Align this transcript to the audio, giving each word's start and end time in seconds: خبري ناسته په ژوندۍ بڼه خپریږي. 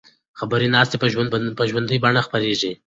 خبري 0.39 0.67
ناسته 0.75 0.95
په 1.01 1.07
ژوندۍ 1.71 1.97
بڼه 2.03 2.21
خپریږي. 2.27 2.71